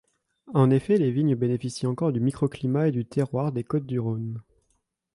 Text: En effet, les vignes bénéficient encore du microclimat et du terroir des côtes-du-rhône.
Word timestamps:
En 0.55 0.71
effet, 0.71 0.97
les 0.97 1.11
vignes 1.11 1.35
bénéficient 1.35 1.85
encore 1.85 2.11
du 2.11 2.19
microclimat 2.19 2.87
et 2.87 2.91
du 2.91 3.05
terroir 3.05 3.51
des 3.51 3.63
côtes-du-rhône. 3.63 4.41